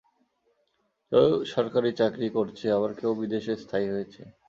[1.11, 4.21] কেউ সরকারি চাকরি করছে আবার কেউ বিদেশে স্থায়ী হয়েছে।